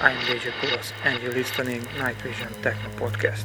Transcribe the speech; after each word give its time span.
I'm 0.00 0.16
DJ 0.24 0.50
Poulos 0.58 0.92
and 1.04 1.22
you're 1.22 1.32
listening 1.32 1.86
Night 1.98 2.16
Vision 2.22 2.48
Techno 2.62 2.88
Podcast. 2.96 3.44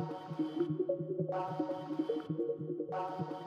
you. 3.30 3.37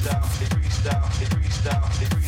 freestyle, 0.00 0.38
they 0.38 0.46
freestyle, 0.46 1.18
they 1.18 1.26
freestyle, 1.26 1.98
they 1.98 2.06
freestyle. 2.06 2.19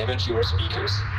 Damage 0.00 0.26
your 0.26 0.42
speakers. 0.42 1.09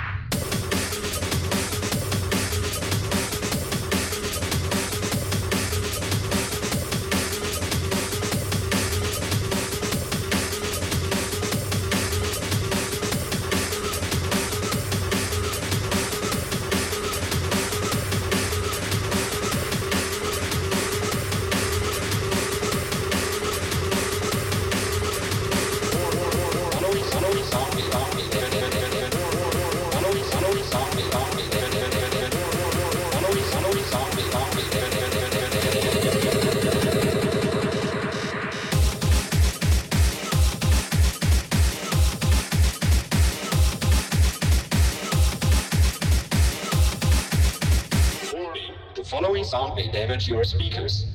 Damage 50.21 50.29
your 50.29 50.43
speakers. 50.43 51.05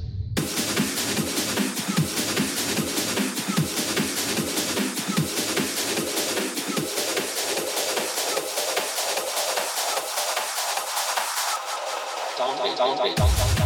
Down, 12.37 12.57
down, 12.59 12.77
down, 12.77 13.15
down. 13.15 13.29
I 13.59 13.66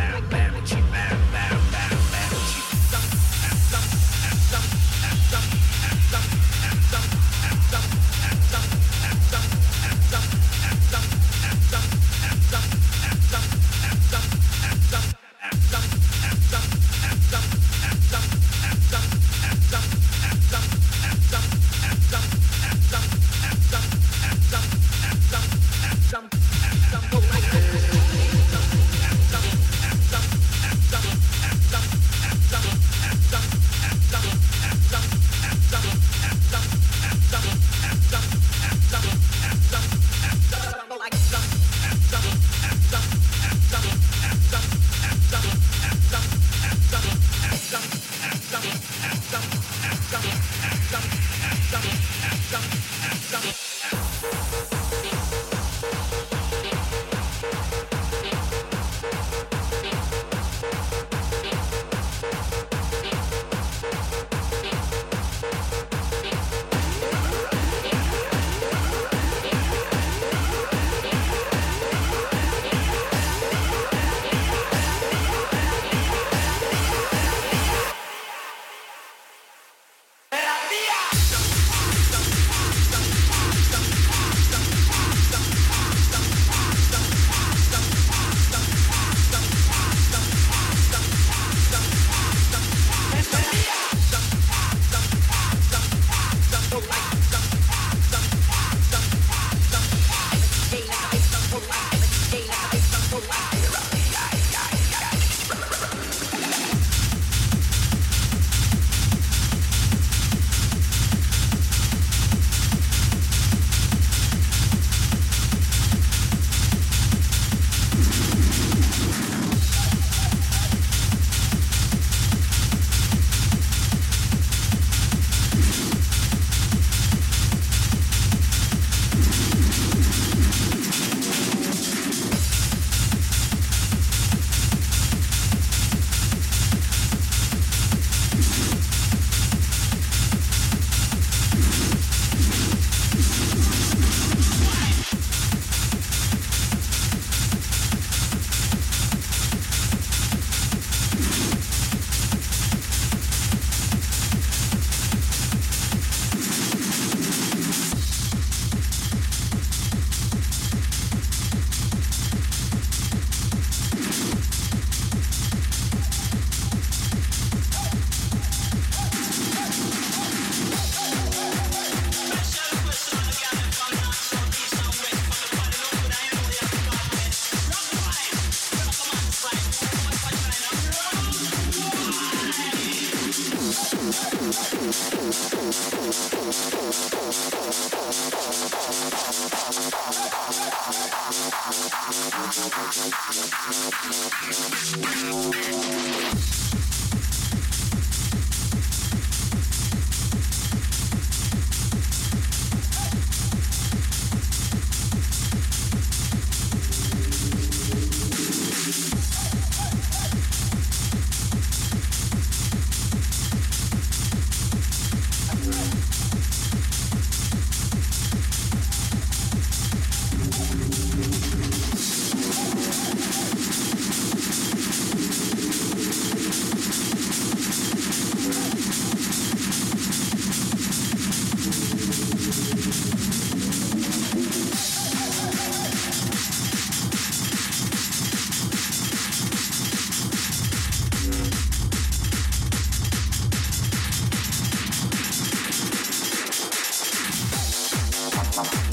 mama. 248.57 248.90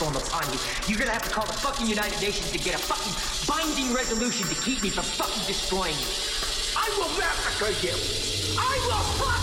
Upon 0.00 0.50
you. 0.52 0.58
You're 0.86 0.98
gonna 0.98 1.12
have 1.12 1.22
to 1.22 1.30
call 1.30 1.46
the 1.46 1.52
fucking 1.52 1.86
United 1.86 2.20
Nations 2.20 2.50
to 2.50 2.58
get 2.58 2.74
a 2.74 2.78
fucking 2.78 3.12
binding 3.46 3.94
resolution 3.94 4.48
to 4.48 4.54
keep 4.62 4.82
me 4.82 4.90
from 4.90 5.04
fucking 5.04 5.44
destroying 5.46 5.94
you. 5.94 6.08
I 6.76 6.88
will 6.96 7.12
massacre 7.18 7.70
you. 7.86 7.94
I 8.58 8.74
will 8.88 9.04
fuck 9.20 9.41